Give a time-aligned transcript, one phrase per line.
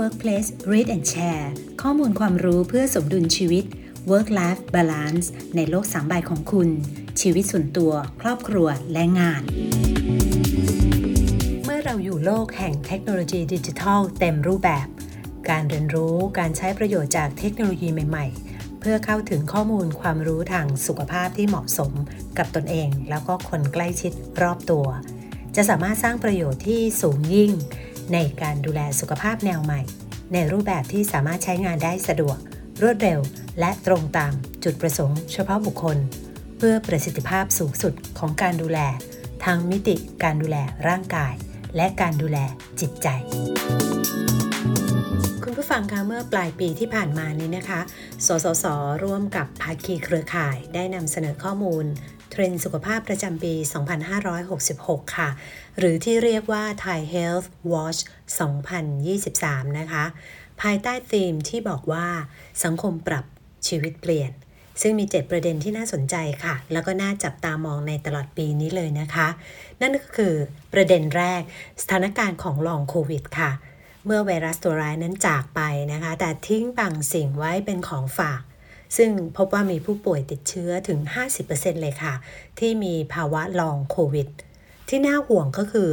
[0.00, 1.46] Workplace Read and Share
[1.82, 3.64] ข้อมูลความรู้เพื่อสมดุลชีวิต
[4.10, 5.26] Work Life Balance
[5.56, 6.68] ในโลกสามใบของคุณ
[7.20, 9.42] ชีวิตส่วนตัว ครอบครัวและงาน
[11.64, 14.86] เมื่อเราอยู่โลกแห่งเทคโนโลยีดิจิทัลเต็มรูปแบบ
[15.50, 21.92] การเรียนรู้การใช้ประโยชน์จากเทคโนโลยีใหม่ ๆ เพื่อเข้าถึงข้อมูลความรู้ทางสุขภาพที่เหมาะสม
[22.38, 24.12] กับตนเอง แล้วก็คนใกล้ชิด
[24.42, 24.86] รอบตัว
[25.56, 27.52] จะสามารถสร้างประโยชน์ที่สูงยิ่ง
[28.12, 29.80] ในการดูแลสุขภาพแนวใหม่
[30.32, 32.36] ในรูปแบบที่สามารถใช้งานได้สะดวก
[32.82, 33.20] รวดเร็ว
[33.60, 34.32] และตรงตาม
[34.64, 35.98] จุดประสงค์เฉพาะบุคคล
[36.58, 38.78] เพื่อประสิทธิภาพสูงสุดของการดูแล
[39.44, 40.56] ทั้งมิติการดูแล
[40.88, 41.34] ร่างกาย
[41.76, 42.38] และการดูแล
[42.80, 43.08] จิตใจ
[45.42, 47.80] คุณผู้ฟังคะเมื่อปลายปีที่ผ่านมานี้นะคะ
[48.26, 48.64] สสส
[49.04, 51.86] ร่วมกับภาคีเครือข่ายได้นำเสนอข้อมูล
[52.30, 53.54] เทรนด์สุขภาพประจำปี
[54.34, 55.28] 2566 ค่ะ
[55.78, 58.00] หรือที่เรียกว่า Thai Health Watch
[58.90, 60.04] 2023 นะคะ
[60.60, 62.06] ภายใต้ธีมที่บอกว่า
[62.64, 63.24] สังคมปรับ
[63.68, 64.32] ชีวิตเปลี่ยน
[64.82, 69.28] ซึ่งมี 7 ประเด็นที่น่าสนใจค่ะ แล้วก็น่าจับตามองในตลอดปีนี้เลยนะคะ
[69.80, 70.34] นั่นก็คือ
[70.72, 71.42] ประเด็นแรก
[71.82, 73.50] สถานการณ์ของลองโควิดค่ะ
[74.06, 75.60] เมื่อไวรัสตัวร้ายนั้นจากไป
[75.92, 78.40] นะคะ แต่ทิ้งบางสิ่งไว้เป็นของฝาก
[78.96, 80.98] ซึ่งพบว่ามีผู้ป่วยติดเชื้อถึง
[81.40, 82.14] 50%เลยค่ะ
[82.58, 84.28] ที่มีภาวะลองโควิด
[84.88, 85.92] ที่น่าห่วงก็คือ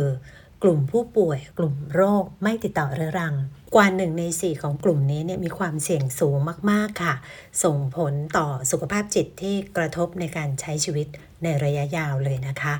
[0.63, 3.35] กลุ่มผู้ป่วยกลุ่มโรคไม่ติดต่อเรื้อรัง
[3.75, 6.37] กว่าหนึ่งในสี่ของกลุ่มนี้เนี่ยมีความเสี่ยงสูง
[6.71, 7.15] มาก ๆ ค่ะ
[7.63, 11.07] ส่งผลต่อสุขภาพจิตที่กระทบในการใช้ชีวิต
[11.43, 12.75] ในระยะยาวเลยนะคะ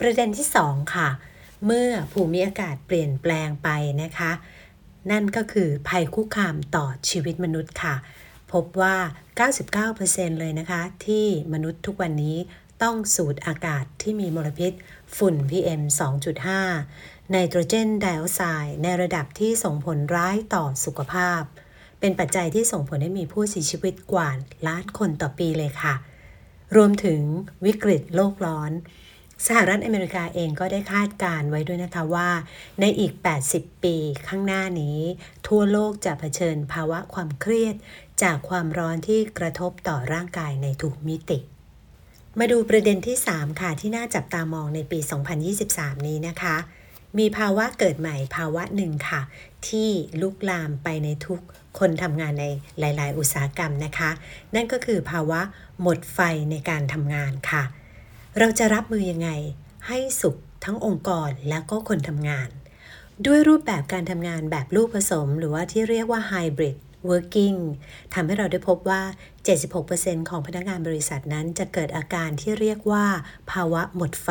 [0.00, 1.08] ประเด็นที่ 2 ค่ะ
[1.66, 3.68] เมื่อภูมิอากาศเปลี่ยนแปลงไป
[4.02, 4.32] นะคะ
[5.10, 7.94] นั่นก็คือภัยคุกคามต่อชีวิตมนุษย์ค่ะ
[8.54, 8.96] พบว่า
[9.68, 12.36] 99%เลยนะคะ ที่มนุษย์ทุกวันนี้
[12.82, 14.72] ต้องสูดอากาศที่มีมลพิษ
[15.16, 15.82] ฝุ่น PM
[16.56, 21.42] 2.5 ไนโตรเจนไดออกไซด์ในระดับที่ส่งผลร้ายต่อสุขภาพ
[22.00, 24.28] เป็นปัจจัยที่ส่งผลให้มีผู้เสียชีวิตกว่า
[24.66, 25.94] ล้านคนต่อปีเลยค่ะ
[26.76, 27.20] รวมถึง
[27.64, 28.72] วิกฤตโลกร้อน
[29.46, 32.30] สหรัฐอเมริกาเองก็ได้คาดการไว้ด้วยนะคะว่า
[32.80, 33.12] ในอีก
[33.48, 33.96] 80 ปี
[34.28, 34.98] ข้างหน้านี้
[35.48, 37.74] ทั่วโลกจะเผชิญภาวะความเครียด
[38.22, 41.38] จากความร้อนที่กระทบต่อร่างกายในทุกมิติ
[42.38, 44.98] มาดูประเด็นที่ 3 ค่ะ ที่น่าจับตามองในปี
[45.52, 46.56] 2023 นี้นะคะ
[47.18, 49.20] มีภาวะเกิดใหม่ภาวะหนึ่งค่ะ
[49.68, 49.88] ที่
[50.20, 51.40] ลุกลามไปในทุก
[51.78, 52.46] คนทำงานใน
[52.78, 54.10] หลาย ๆ อุตสาหกรรมนะคะ
[54.54, 55.40] นั่นก็คือภาวะ
[55.82, 56.18] หมดไฟ
[56.50, 57.62] ในการทำงานค่ะ
[58.38, 59.30] เราจะรับมือยังไง
[59.86, 62.48] ให้สุขทั้งองค์กรและก็คนทำงาน
[63.26, 66.76] ด้วยรูปแบบการทำงานแบบลูกผสม หรือว่าที่เรียกว่า hybrid
[67.10, 67.58] working
[68.14, 69.02] ทำให้เราได้พบว่า
[69.66, 73.06] 76%ของพนักงานบริษัทนั้นจะเกิดอาการที่เรียกว่า
[73.50, 74.28] ภาวะหมดไฟ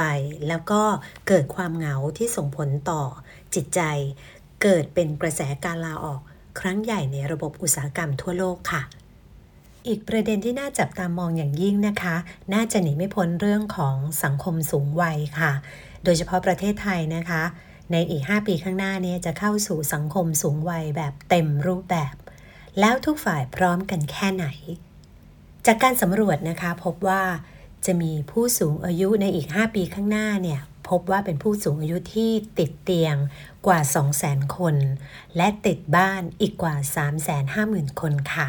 [0.47, 0.81] แล้วก็
[1.27, 3.03] เกิดความเหงาที่ส่งผลต่อ
[3.55, 3.81] จิตใจ
[4.63, 6.21] เกิดเป็นกระแสการลาออก
[6.59, 8.81] ครั้งใหญ่ในระบบอุตสาหกรรมทั่วโลกค่ะ
[9.87, 12.15] อีกประเด็นที่น่าจับตามองอย่างยิ่งนะคะ
[12.53, 15.51] น่าจะหนีไม่พ้นเรื่องของสังคมสูงวัยค่ะ
[16.03, 17.43] โดยเฉพาะประเทศไทยนะคะ
[17.91, 22.13] ในอีก 5 ปีข้างหน้านี้จะเข้าสู่สังคมสูงวัยแบบเต็มรูปแบบ
[22.79, 24.45] แล้วทุกฝ่ายพร้อมกันแค่ไหน
[25.65, 27.23] จากการสำรวจนะคะพบว่า
[27.85, 33.15] จะมีผู้สูงอายุในอีก 5 ปีข้างหน้าเนี่ยพบว่าเป็นผู้สูงอายุที่ติดเตียง
[33.65, 33.79] กว่า
[34.17, 34.75] 200,000 คน
[35.37, 36.75] และติดบ้านอีกกว่า
[37.37, 38.47] 350,000 คนค่ะ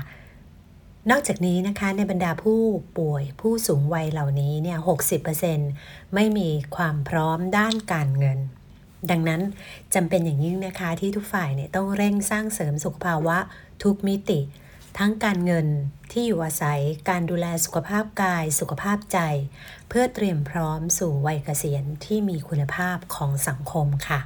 [1.10, 2.60] นอกจากนี้นะคะในบรรดาผู้
[2.98, 4.78] ป่วยผู้สูงวัยเหล่านี้เนี่ย
[5.46, 8.38] 60%ไม่มีความพร้อมด้านการเงิน
[9.10, 9.42] ดังนั้น
[9.94, 13.38] จำเป็นอย่างยิ่งนะคะที่ทุกฝ่ายเนี่ยต้องเร่งสร้างเสริมสุขภาวะ
[13.82, 14.40] ทุกมิติ
[14.98, 15.66] ทั้งการเงิน
[16.12, 19.18] ที่อยู่อาศัยการดูแลสุขภาพกายสุขภาพใจ
[19.88, 24.20] เพื่อเตรียมพร้อมสู่วัยเกษียณที่มีคุณภาพของสังคมค่ะ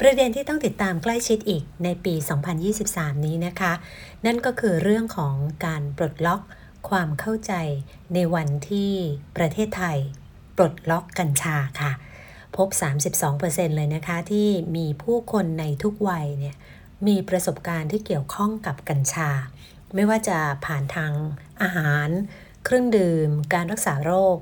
[0.00, 2.14] ประเด็นที่ต้องติดตามใกล้ชิดอีกในปี
[2.70, 3.72] 2023 นี้นะคะ
[4.26, 5.34] นั่นก็คือเรื่องของ
[5.66, 6.40] การปลดล็อก
[6.88, 7.52] ความเข้าใจ
[8.14, 8.92] ในวันที่
[9.36, 9.98] ประเทศไทย
[10.56, 11.92] ปลดล็อกกัญชาค่ะ
[12.56, 12.68] พบ
[13.22, 16.56] 32%เลยนะคะ ที่มีผู้คนในทุกวัยเนี่ย
[17.06, 19.30] มีประสบการณ์ที่เกี่ยวข้องกับกัญชา
[19.94, 21.12] ไม่ว่าจะผ่านทาง
[21.62, 22.08] อาหาร
[22.64, 24.36] เครื่องดื่ม การรักษาโรค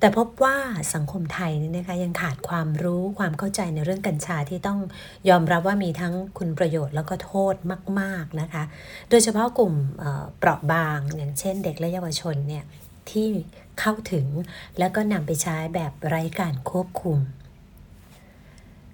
[0.00, 0.56] แต่พบว่า
[0.94, 4.78] สังคมไทยนี่นะคะยังขาดความรู้ความเข้าใจในเรื่องกัญชาที่ต้อง
[5.28, 7.54] ยอมรับว่ามีทั้งคุณประโยชน์แล้วก็โทษ
[8.00, 8.62] มาก ๆนะคะ
[9.10, 9.74] โดยเฉพาะกลุ่ม
[10.38, 12.64] เปราะบางอย่างเช่นเด็กและเยาวชนเนี่ย
[13.12, 13.28] ที่
[13.80, 14.26] เข้าถึง
[14.78, 17.18] แล้วก็นำไปใช้แบบไร้การควบคุม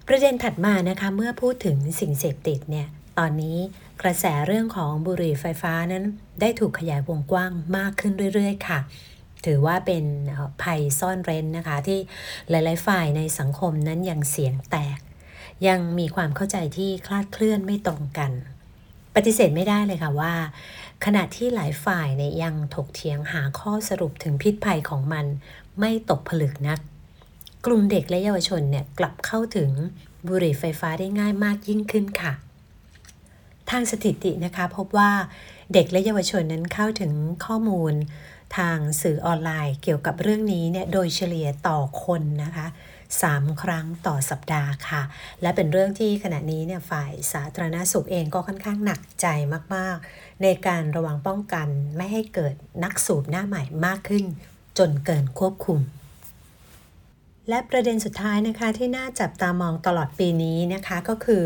[0.08, 2.86] ประเด็นถัดมานะคะเมื่อพูดถึงสิ่งเสพติดเนี่ย
[3.18, 3.58] ตอนนี้
[4.02, 6.04] กระแสเรื่องของบุหรี่ไฟฟ้านั้น
[6.40, 8.80] ได้ถูกขยายวงกว้างมากขึ้นเรื่อย ๆ ค่ะ
[9.44, 10.04] ถือว่าเป็น
[10.62, 11.98] ภัยซ่อนเร้นนะคะ ที่
[12.50, 14.98] หลาย ๆ ฝ่ายในสังคมนั้นยังเสียงแตก
[15.68, 18.32] ยังมีความเข้าใจที่คลาดเคลื่อนไม่ตรงกัน
[19.14, 20.34] ปฏิเสธไม่ได้เลยค่ะว่า
[21.04, 25.26] ขณะที่หลายฝ่ายเนี่ยยังถกเถียงหาข้อสรุปถึงพิษภัยของมัน
[25.80, 26.78] ไม่ตกผลึกนัก
[27.66, 29.70] กลุ่มเด็กและเยาวชนเนี่ยกลับเข้าถึง
[30.28, 32.32] บุหรี่ไฟฟ้าได้ง่ายมากยิ่งขึ้นค่ะ
[33.70, 35.10] ทางสถิตินะคะพบว่า
[35.72, 37.12] เด็กและเยาวชนนั้นเข้าถึง
[37.44, 37.94] ข้อมูล
[38.56, 42.66] ทางสื่อออนไลน์เกี่ยวกับเรื่องนี้เนี่ยโดยเฉลี่ยต่อคนนะคะ
[43.22, 45.02] 3 ครั้งต่อสัปดาห์ค่ะ
[45.42, 49.26] และเป็นเรื่องที่ขณะนี้เนี่ยฝ่ายสาธารณสุขเองก็ค่อนข้างหนักใจ
[49.74, 54.24] มาก ๆ ในการระวังป้องกันไม่ให้เกิดนักสูบหน้าใหม่มากขึ้น
[54.78, 55.80] จนเกินควบคุม
[57.48, 61.44] และประเด็นสุดท้ายนะคะที่น่าจับตามองตลอดปีนี้นะคะก็คือ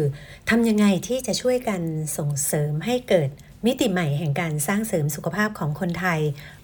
[0.51, 1.81] ทำยังไงที่จะช่วยกัน
[2.17, 3.31] ส่งเสริมให้เกิด
[3.67, 6.21] มิติใหม่แห่งการสร้างเสริมสุขภาพของคนไทย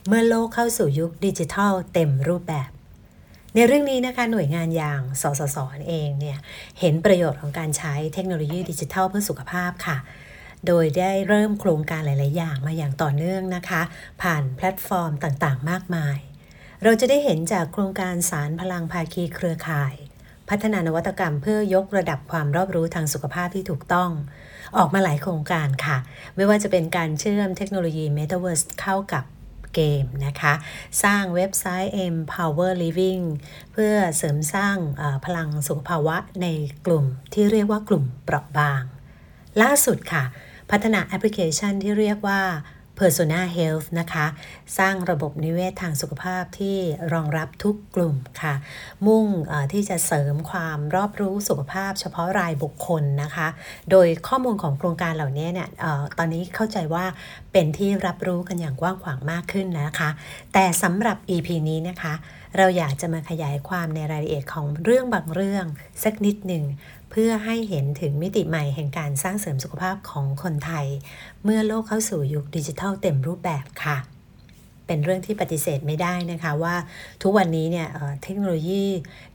[0.07, 2.71] เมื่อโลกเข้าสู่ยุคดิจิทัลเต็มรูปแบบ
[3.57, 5.57] ในเรื่องนี้นะคะหน่วยงานอย่างสสส
[5.89, 6.39] เองเนี่ย
[6.81, 9.97] เห็นประโยชน์ของการใช้เทคโนโลยีดิจิทัลเพื่อสุขภาพค่ะ
[10.67, 13.83] โดยได้เริ่มโครงการหลาย ๆ อย่างมาอย่างต่อเนื่องนะคะ
[14.23, 16.19] ผ่านแพลตฟอร์มต่าง ๆ มากมาย
[16.83, 19.95] เราจะได้เห็นจากโครงการสานพลังภาคีเครือข่าย
[20.49, 24.11] พัฒนานวัตกรรมเพื่อยกระดับความรอบรู้ทางสุขภาพที่ถูกต้อง
[24.77, 25.97] ออกมาหลายโครงการค่ะ
[26.37, 29.25] ไม่ว่าจะเป็นการเชื่อมเทคโนโลยี Metaverse เข้ากับ
[29.75, 30.55] เกมนะคะ
[31.03, 33.25] สร้างเว็บไซต์ Empower Living
[33.73, 34.77] เพื่อเสริมสร้าง
[35.25, 36.47] พลังสุขภาวะใน
[36.87, 38.83] กลุ่มที่เรียกว่ากลุ่มเปราะบาง
[39.63, 40.25] ล่าสุดค่ะ
[40.71, 42.41] พัฒนาแอปพลิเคชันที่เรียกว่า
[42.99, 44.27] Persona Health นะคะ
[44.79, 46.77] สร้างระบบนิเวศทางสุขภาพที่
[47.13, 48.55] รองรับทุกกลุ่มค่ะ
[49.07, 49.27] มุ่ง
[49.73, 53.49] ที่จะเสริมความรอบรู้สุขภาพ เฉพาะรายบุคคลนะคะ
[53.91, 57.05] โดยข้อมูลของโครงการเหล่านี้เนี่ยออตอนนี้เข้าใจว่า
[57.53, 60.11] เป็นที่รับรู้กันอย่างกว้างขวางมากขึ้นนะคะ
[60.53, 62.15] แต่สำหรับ EP นี้นะคะ
[62.57, 65.67] เราอยากจะมาขยายความในรายละเอียดของเรื่องบางเรื่อง
[66.05, 66.65] สักนิดหนึ่ง
[67.11, 70.87] เพื่อให้เห็นถึงมิติใหม่แห่งการสร้างเสริมสุขภาพของคนไทย
[71.45, 73.97] เมื่อโลกเข้าสู่ยุคดิจิทัลเต็มรูปแบบค่ะ
[74.87, 76.77] เป็นเรื่องที่ปฏิเสธไม่ได้นะคะว่า
[77.23, 77.89] ทุกวันนี้เนี่ย
[78.23, 78.85] เทคโนโลยี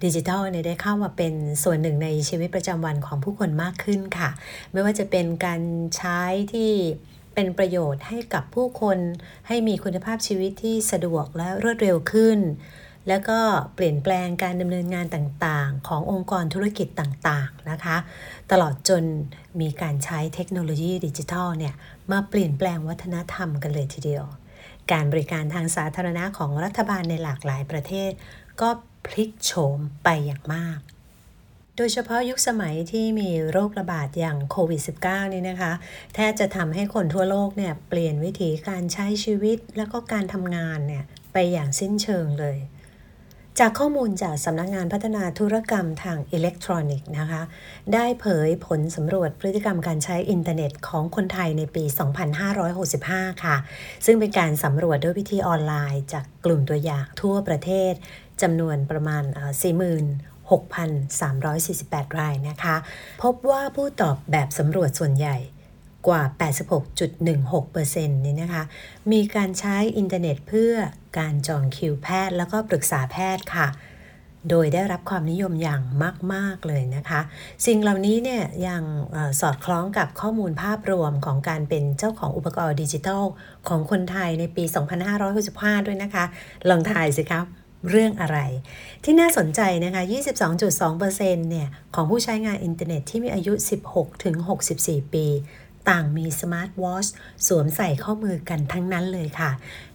[0.03, 1.33] ดิจิทัลเนี่ยได้เข้ามาเป็น
[1.63, 4.29] ส่วนหนึ่งในชีวิตประจำวันของผู้คนมากขึ้นค่ะ
[4.71, 5.61] ไม่ว่าจะเป็นการ
[5.97, 6.21] ใช้
[6.53, 6.71] ที่
[7.33, 8.97] เป็นประโยชน์ให้กับผู้คน
[9.47, 12.39] ให้มีคุณภาพชีวิตที่สะดวกและรวดเร็วขึ้น
[13.09, 13.39] แล้วก็
[13.75, 17.97] เปลี่ยนแปลงการดำเนินงานต่างๆ ขององค์กรธุรกิจต่างๆนะคะ
[18.51, 19.03] ตลอดจน
[19.61, 21.73] มีการใช้เทคโนโลยีดิจิทัลเนี่ย
[22.11, 24.25] มาเปลี่ยนแปลงวัฒนธรรมกันเลยทีเดียว
[24.91, 28.11] การบริการทางสาธารณะของรัฐบาลในหลากหลายประเทศ
[28.61, 28.69] ก็
[29.05, 30.79] พลิกโฉมไปอย่างมาก
[31.75, 35.73] โดยเฉพาะยุคสมัยที่มีโรคระบาดอย่างโควิด -19 นี่นะคะ
[36.15, 41.03] แทบจะทำให้คนทั่วโลกเนี่ยเปลี่ยนวิถีการใช้ชีวิต แล้วก็การทำงานเนี่ย
[41.33, 42.57] ไปอย่างสิ้นเชิงเลย
[43.59, 47.41] จากข้อมูลจากสำนักงงานพัฒนาธุรกรรมทางอิเล็กทรอนิกส์นะคะ
[47.93, 51.83] ได้เผยผลสำรวจพฤติกรรมการใช้อินเทอร์เน็ตของคนไทยในปี
[52.63, 53.55] 2565 ค่ะ
[54.05, 57.93] ซึ่งเป็นการสำรวจด้วยวิธีออนไลน์จากกลุ่มตัวอย่างทั่วประเทศ
[58.41, 59.23] จำนวนประมาณ
[60.45, 62.75] 46,348 รายนะคะ
[63.23, 65.37] พบว่าผู้ตอบแบบสำรวจส่วนใหญ่
[66.07, 66.23] กว่า
[66.99, 68.63] 86.16%นี่นะคะ
[69.11, 70.73] มีการใช้อินเทอร์เน็ตเพื่อ
[71.17, 73.67] การจองคิวแพทย์ แล้วก็ปรึกษาแพทย์ค่ะ
[74.49, 75.81] โดยได้รับความนิยมอย่าง
[76.33, 77.21] มาก ๆ เลยนะคะ
[77.65, 78.83] สิ่งเหล่านี้เนี่ยยัง
[79.15, 83.23] อสอดคล้องกับข้อมูลภาพรวมของการเป็นเจ้าของอุปกรณ์ดิจิทัล
[83.67, 84.63] ของคนไทยในปี
[85.25, 86.25] 2565 ด้วยนะคะ
[86.69, 87.45] ลองทายสิครับ
[87.89, 88.39] เรื่องอะไร
[89.03, 90.03] ที่น่าสนใจนะคะ
[90.57, 93.53] 22.2%เนี่ย ของผู้ใช้งานอินเทอร์เน็ตที่มีอายุ
[94.33, 95.25] 16-64 ปี
[95.89, 97.05] ต่างมีสมาร์ทวอช
[97.47, 99.51] สวมใส่ข้อมือกันทั้งนั้นเลยค่ะ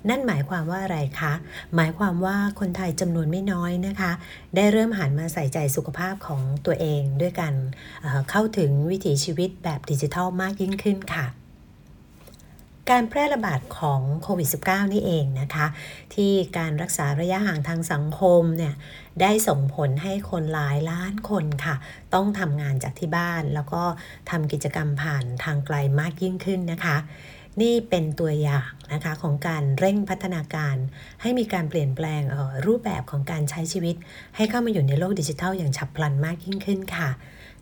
[0.08, 1.32] นั่นหมายความว่าอะไรคะ
[1.76, 4.12] หมายความว่าคนไทยจำนวนไม่น้อยนะคะ
[4.56, 7.52] ได้เริ่มหันมาใส่ใจสุขภาพของตัวเองด้วยกัน
[8.02, 11.26] เเข้าถึงวิถีชีวิตแบบดิจิทัลมากยิ่งขึ้นค่ะ
[12.90, 15.66] การแพร่ระบาดของโควิด -19 นี่เองนะคะ
[16.14, 18.74] ที่การรักษาระยะห่างทางสังคมเนี่ย
[19.20, 21.74] ได้ส่งผลให้คนหลายล้านคนค่ะ
[22.14, 23.82] ต้องทำงานจากที่บ้าน แล้วก็
[24.30, 26.96] ทำกิจกรรมผ่านทางไกลมากยิ่งขึ้นนะคะ
[27.62, 30.76] นี่เป็นตัวอย่างนะคะของการเร่งพัฒนาการ
[31.22, 32.22] ให้มีการเปลี่ยนแปลง
[32.66, 33.96] รูปแบบของการใช้ชีวิต
[34.36, 37.10] ให้เข้ามาอยู่ในโลกดิจิทัลอย่างฉับพลันมากยิ่งขึ้นค่ะ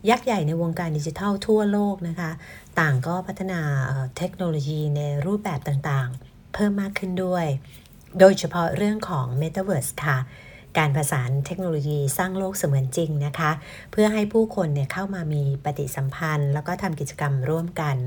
[0.09, 2.31] ยักษ์ใหญ่ในวงการดิจิทัลทั่วโลกนะคะ
[2.79, 3.61] ต่างก็พัฒนา
[4.17, 7.45] เทคโนโลยีในรูปแบบต่างๆ เพิ่มมากขึ้นด้วย
[8.19, 10.17] โดยเฉพาะเรื่องของ Metaverse ค่ะ
[10.77, 13.51] การผสานเทคโนโลยีสร้างโลกเสมือนจริงนะคะ
[13.91, 17.97] เพื่อให้ผู้คนเนี่ยเข้ามามีปฏิสัมพันธ์ แล้วก็ทำกิจกรรมร่วมกัน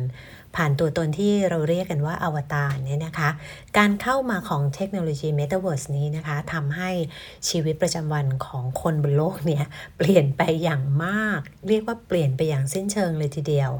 [0.56, 3.30] ผ่านตัวตนที่เราเรียกกันว่าอวตารเนี่ยนะคะ
[3.78, 6.90] การเข้ามาของเทคโนโลยี Metaverse นี้นะคะทำให้
[7.48, 9.64] ชีวิตประจำวันของคนบนโลกเนี่ย
[9.98, 13.70] เปลี่ยนไปอย่างมาก เรียกว่าเปลี่ยนไปอย่างสิ้นเชิงเลยทีเดียว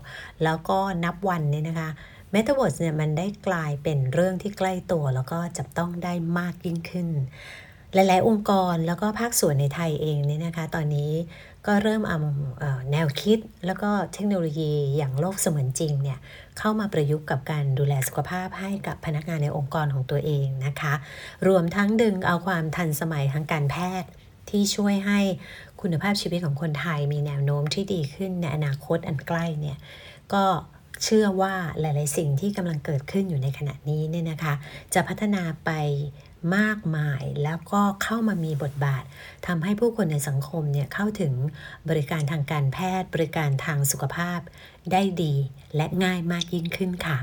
[0.44, 1.90] แล้วก็นับวันเนี่ยนะคะ
[2.34, 7.08] Metaverse เนี่ยมันได้กลายเป็นเรื่องที่ใกล้ตัว แล้วก็จับต้องได้มากยิ่งขึ้น
[7.96, 11.12] หลาย ๆ องค์กรแล้วก็ภาคส่วนในไทยเองเนี่ยนะคะ ตอนนี้
[11.66, 12.18] ก็เริ่มเอา
[12.92, 16.18] แนวคิดแล้วก็เทคโนโลยีอย่างโลกเสมือนจริงเนี่ย
[16.58, 20.94] เข้ามาประยุกต์กับการดูแลสุขภาพให้กับพนักงานในองค์กรของตัวเองนะคะ
[21.48, 24.08] รวมทั้งดึงเอาความทันสมัยทางการแพทย์
[24.50, 25.20] ที่ช่วยให้
[25.80, 29.78] คุณภาพชีวิตของคนไทยมีแนวโน้มที่ดีขึ้นในอนาคตอันใกล้เนี่ย
[30.32, 30.44] ก็
[31.04, 34.54] เชื่อว่าหลาย ๆ สิ่งที่กำลังเกิดขึ้นอยู่ในขณะนี้เนี่ยนะคะ
[34.94, 35.70] จะพัฒนาไป
[36.56, 39.04] มากมาย แล้วก็เข้ามามีบทบาท
[39.46, 41.32] ทำให้ผู้คนในสังคมเนี่ยเข้าถึง
[41.88, 44.40] บริการทางการแพทย์ บริการทางสุขภาพ
[44.92, 45.34] ได้ดี
[45.76, 47.18] และง่ายมากยิ่งขึ้นค่ะ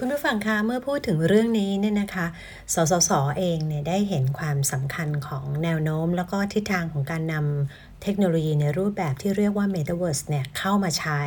[0.00, 2.26] คุณผู้ฟังคะเมื่อพูดถึงเรื่องนี้เนี่ยนะคะ
[2.74, 11.20] สสสอเองเนี่ยได้เห็นความสำคัญของแนวโน้ม แล้วก็ทิศทางของการนำเทคโนโลยีในรูปแบบที่เรียกว่า Metaverse เนี่ยเข้ามาใช้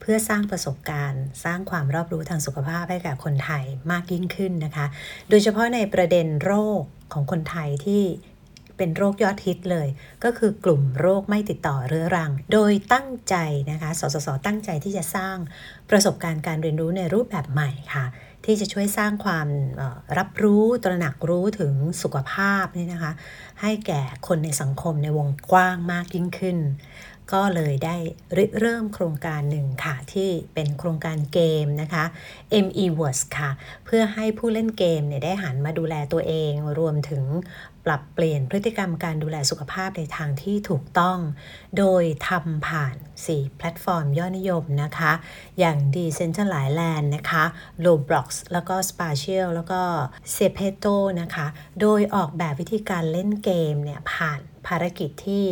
[0.00, 4.86] เพื่อสร้างประสบการณ์ สร้างความรอบรู้ทางสุขภาพให้กับคนไทยมากยิ่งขึ้นนะคะ
[5.28, 6.80] โดยเฉพาะในประเด็นโรค
[7.12, 8.02] ของคนไทยที่
[8.76, 9.88] เป็นโรคยอดฮิตเลย
[10.24, 13.34] ก็คือกลุ่มโรคไม่ติดต่อเรื้อรัง โดยตั้งใจ
[13.70, 15.36] นะคะ สสส ตั้งใจที่จะสร้าง
[15.90, 18.06] ประสบการณ์การเรียนรู้ในรูปแบบใหม่ค่ะ
[18.44, 19.48] ที่จะช่วยสร้างความ
[20.18, 23.12] รับรู้ตระหนักรู้ถึงสุขภาพนี่นะคะ
[23.60, 26.58] ให้แก่คนในสังคมในวงกว้างมากยิ่งขึ้น
[27.34, 27.96] ก็เลยได้
[28.60, 32.04] เริ่มโครงการหนึ่งค่ะ ที่เป็นโครงการเกมนะคะ
[32.66, 33.50] ME Words ค่ะ
[33.84, 37.24] เพื่อให้ผู้เล่นเกมเนี่ยได้หันมาดูแลตัวเองรวมถึง
[37.86, 41.18] ปรับเปลี่ยนพฤติกรรมการดูแลสุขภาพในทางที่ถูกต้อง
[41.78, 45.12] โดยทำผ่าน 4 แพลตฟอร์มยอดนิยมนะคะ
[45.58, 47.44] อย่าง Decentraland นะคะ
[47.84, 49.80] Roblox แล้วก็ Spatial แล้วก็
[50.36, 51.46] s e p e t o นะคะ
[51.80, 55.44] โดยออกแบบวิธีการเล่นเกมเนี่ยผ่านภารกิจที่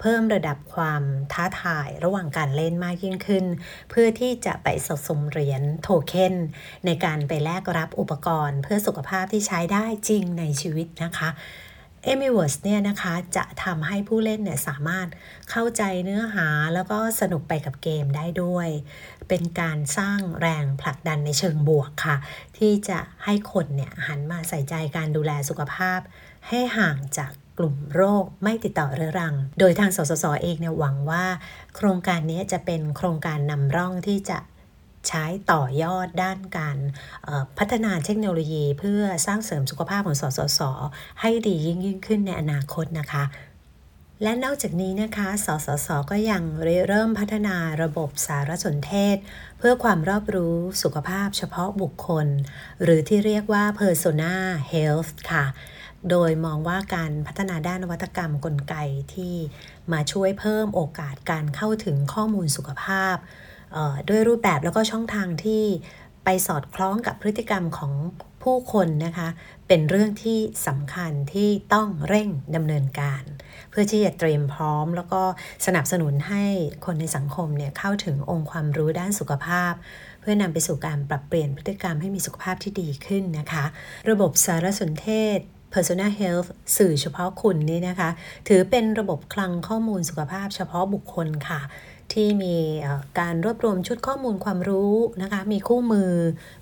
[0.00, 3.44] เพิ่มระดับความท้าทายระหว่างการเล่นมากยิ่งขึ้น
[3.90, 6.34] เพื่อที่จะไปสะสมเหรียญโทเค็น
[6.86, 11.28] ในการไปแลกรับอุปกรณ์ เพื่อสุขภาพที่ใช้ได้จริงในชีวิตนะคะ
[12.04, 15.08] เอมิเวิร์สเนี่ยนะคะจะทำให้ผู้เล่นเนี่ยสามารถ
[15.50, 18.68] เข้าใจเนื้อหาแล้วก็สนุกไปกับเกมได้ด้วย
[19.28, 22.16] เป็นการสร้างแรงผลักดันในเชิงบวกค่ะ
[22.58, 26.00] ที่จะให้คนเนี่ยหันมาใส่ใจการดูแลสุขภาพ
[26.48, 31.24] ให้ห่างจากกลุ่มโรคไม่ติดต่อเรื้อรัง โดยทางสสสเองเนี่ยหวังว่า
[31.76, 34.38] โครงการนี้จะเป็นโครงการนำร่องที่จะ
[35.08, 36.78] ใช้ต่อยอดด้านการ
[37.58, 40.60] พัฒนาเทคโนโลยี เพื่อสร้างเสริมสุขภาพของสสส
[41.20, 43.24] ให้ดียิ่งยิ่งขึ้นในอนาคตนะคะ
[44.22, 46.42] และนอกจากนี้นะคะ สสส ก็ยัง
[46.88, 49.16] เริ่มพัฒนาระบบสารสนเทศ
[49.58, 52.26] เพื่อความรอบรู้สุขภาพเฉพาะบุคคล
[52.82, 54.34] หรือที่เรียกว่า persona
[54.72, 55.46] health ค่ะ
[56.10, 58.74] โดยมองว่าการพัฒนาด้านนวัตกรรมกลไก
[59.14, 59.34] ที่
[59.92, 63.16] มาช่วยเพิ่มโอกาสการเข้าถึงข้อมูลสุขภาพ
[64.08, 65.62] ด้วยรูปแบบแล้วก็ช่องทางที่
[66.24, 67.92] ไปสอดคล้องกับพฤติกรรมของ
[68.42, 69.28] ผู้คนนะคะ
[69.68, 73.22] เป็นเรื่องที่สำคัญที่ต้องเร่งดำเนินการ
[73.70, 75.22] เพื่อที่จะเตรียมพร้อม แล้วก็
[75.66, 76.44] สนับสนุนให้
[76.86, 79.72] คนในสังคมเนี่ยเข้าถึงองค์ความรู้ด้านสุขภาพ
[80.20, 83.64] เพื่อนำไปสู่การปรับเปลี่ยนพฤติกรรมให้มีสุขภาพที่ดีขึ้นนะคะ
[84.10, 85.38] ระบบสารสนเทศ
[85.74, 88.10] Personal Health สื่อเฉพาะคุณนี่นะคะ
[88.48, 91.60] ถือเป็นระบบคลังข้อมูลสุขภาพเฉพาะบุคคลค่ะ
[92.14, 92.56] ที่มี
[93.20, 96.12] การรวบรวมชุดข้อมูลความรู้นะคะ มีคู่มือ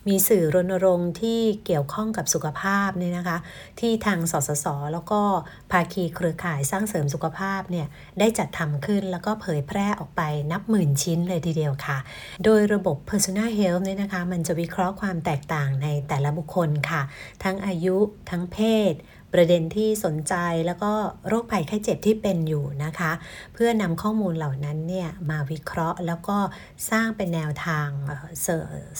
[0.09, 3.39] มีสื่อรณรงค์ที่เกี่ยวข้องกับสุขภาพเนี่ยนะคะ
[3.81, 5.21] ที่ทางสสส แล้วก็
[5.71, 7.87] ภาคีเครือข่ายสร้างเสริมสุขภาพเนี่ย
[8.19, 11.99] ได้จัดทำขึ้นแล้วก็เผยแพร่ออกไปนับหมื่นชิ้นเลยทีเดียวค่ะ
[12.45, 17.03] โดยระบบ Personal Health เนี่ยนะคะ มันจะวิเคราะห์ความแตกต่างในแต่ละบุคคลค่ะ
[17.45, 17.97] ทั้งอายุ
[18.31, 18.59] ทั้งเพ
[18.93, 18.95] ศ
[19.35, 20.35] ประเด็นที่สนใจ
[20.67, 20.93] แล้วก็
[21.29, 23.13] โรคภัยไข้เจ็บที่เป็นอยู่นะคะ
[23.55, 26.39] เพื่อนำข้อมูลเหล่านั้นเนี่ยมาวิเคราะห์แล้วก็
[26.91, 27.89] สร้างเป็นแนวทาง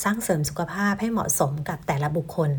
[0.03, 2.53] สร้างเสริมสุขภาพให้เหมาะสมกับแต่ละบุคคล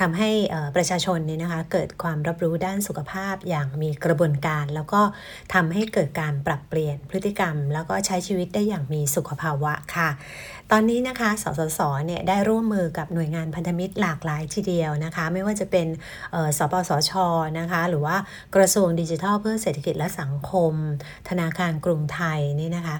[0.00, 0.30] ทำให้
[0.76, 5.02] ประชาชนเนี่ยนะคะเกิดความรับรู้ด้านสุขภาพอย่างมีกระบวนการ แล้วก็
[5.54, 10.08] ทำให้เกิดการปรับเปลี่ยนพฤติกรรม แล้วก็ใช้ชีวิตได้อย่างมีสุขภาวะค่ะ
[10.72, 15.86] ตอนนี้นะคะ สสส เนี่ยได้ร่วมมือกับหน่วยงานพันธมิตรหลากหลายทีเดียวนะคะ ไม่ว่าจะเป็น
[16.58, 17.12] สปสช
[17.58, 18.16] นะคะ หรือว่า
[18.56, 20.72] กระทรวงดิจิทัลเพื่อเศรษฐกิจและสังคม
[21.28, 22.96] ธนาคารกรุงไทยนี่นะคะ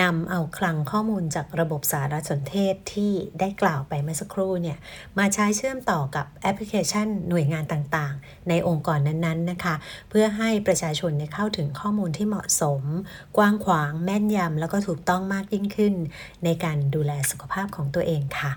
[0.00, 4.78] นำเอาคลังข้อมูลจากระบบสารสนเทศที่ได้กล่าวไปเมื่อสักครู่เนี่ย
[5.18, 9.74] มาใช้เชื่อมต่อกับแอปพลิเคชันหน่วยงานต่างๆ ในองค์กรนั้นๆนะคะ
[10.10, 12.82] เพื่อให้ประชาชนเข้าถึงข้อมูลที่เหมาะสม
[13.36, 15.94] กว้างขวางแม่นยำแล้วก็ถูกต้องมากยิ่งขึ้น
[16.44, 18.52] ในการดูแลสุขภาพของตัวเองค่ะ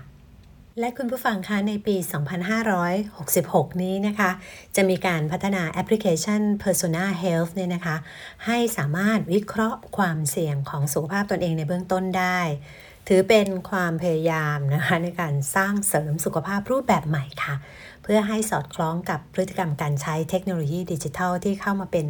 [0.80, 1.96] และคุณผู้ฟังคะในปี
[2.88, 4.30] 2566 นี้นะคะ
[4.76, 7.96] จะมีการพัฒนาแอปพลิเคชัน Persona Health เนี่ยนะคะ
[8.46, 12.40] ให้สามารถวิเคราะห์ความเสี่ยงของสุขภาพตนเองในเบื้องต้นได้
[13.08, 17.54] ถือเป็นความพยายามนะคะในการสร้างเสริมสุขภาพรูปแบบใหม่ค่ะ
[18.06, 22.06] เพื่อให้สอดคล้องกับพฤติกรรมการใช้เทคโนโลยีดิจิทัลที่เข้ามาเป็น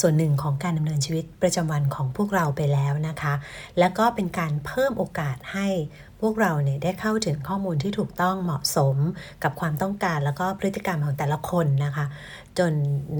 [0.00, 3.34] ส่วนหนึ่งของการดำเนินชีวิตประจำวันของพวกเราไปแล้วนะคะ
[3.78, 5.68] แล้วก็เป็นการเพิ่มโอกาสให้
[6.20, 8.96] พวกเราเนี่ยได้เข้าถึงข้อมูลที่ถูกต้องเหมาะสม
[9.42, 12.06] กับความต้องการแล้วก็พฤติกรรมของแต่ละคนนะคะ
[12.58, 12.72] จน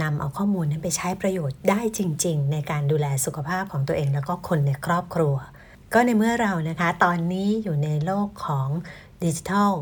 [0.02, 5.34] นำเอาข้อมูลนั้นไปใช้ประโยชน์ได้จริง ๆ ในการดูแลสุขภาพของตัวเอง แล้วก็คนในครอบครัว
[5.94, 8.68] ก็ในเมื่อเรานะคะ ตอนนี้อยู่ในโลกของ
[9.24, 9.72] ดิจิทัล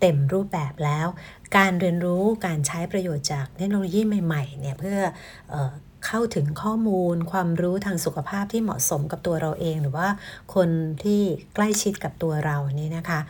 [0.00, 1.06] เต็มรูปแบบแล้ว
[1.56, 4.98] การเรียนรู้การใช้ประโยชน์จากเทคโนโลยีใหม่ๆเนี่ยเพื่อ
[5.54, 5.56] อ
[6.06, 10.08] เข้าถึงข้อมูล ความรู้ทางสุขภาพที่เหมาะสมกับตัวเราเอง หรือว่า
[10.54, 10.68] คน
[11.02, 11.20] ที่
[11.54, 13.20] ใกล้ชิดกับตัวเรานี่นะคะ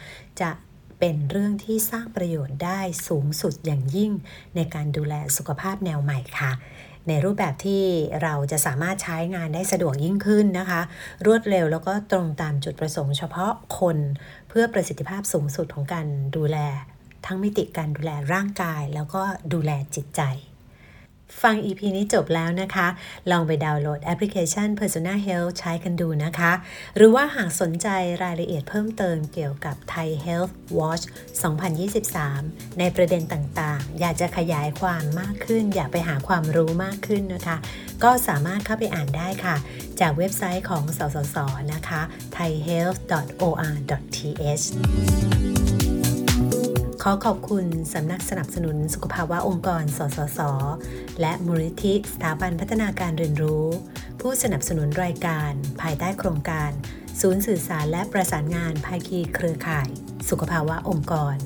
[0.41, 0.51] จะ
[0.99, 4.13] เป็นเรื่องที่สร้างประโยชน์ได้สูงสุดอย่างยิ่ง
[4.57, 6.53] ในการดูแลสุขภาพแนวใหม่ค่ะ
[7.09, 7.83] ในรูปแบบที่
[8.23, 10.81] เราจะสามารถใช้งานได้สะดวกยิ่งขึ้นนะคะ
[11.27, 13.99] รวดเร็วแล้วก็ตรงตามจุดประสงค์เฉพาะคน
[14.49, 16.07] เพื่อประสิทธิภาพสูงสุดของการ
[16.37, 16.59] ดูแล
[17.27, 20.23] ทั้งมิติการดูแลร่างกาย แล้วก็ดูแลจิตใจ
[21.43, 22.87] ฟัง EP นี้จบแล้วนะคะ
[23.31, 26.53] ลองไปดาวน์โหลดแอปพลิเคชัน Persona Health ใช้กันดูนะคะ
[26.97, 27.89] หรือว่าหากสนใจ
[28.23, 31.05] รายละเอียดเพิ่มเติมเกี่ยวกับ Thai Health Watch
[31.93, 37.57] 2023 ในประเด็นต่างๆ อยากจะขยายความมากขึ้น อยากไปหาความรู้มากขึ้นนะคะ
[38.05, 39.57] ก็สามารถเข้าไปอ่านได้ค่ะ
[40.01, 41.37] จากเว็บไซต์ของสสส
[41.73, 42.01] นะคะ
[42.37, 44.65] thaihealth.or.th
[47.07, 50.41] ขอขอบคุณสำนักสนับสนุนสุขภาวะองค์กร สสส
[51.21, 53.67] และมูลนิธิสถาบันพัฒนาการเรียนรู้
[54.21, 56.71] ผู้สนับสนุนรายการ ภายใต้โครงการ
[57.21, 59.89] ศูนย์สื่อสารและประสานงานภาคีเครือข่าย
[60.29, 61.37] สุขภาวะองค์กร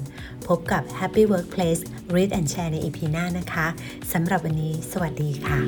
[0.48, 1.82] พบกับ Happy Workplace
[2.14, 3.66] Read and Share ในอีพีหน้านะคะ
[4.12, 5.60] สำหรับวันนี้ สวัสดีค่ะ